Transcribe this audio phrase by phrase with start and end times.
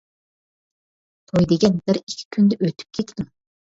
[1.31, 3.29] توي دېگەن بىر ئىككى كۈندە ئۆتۈپ كېتىدۇ.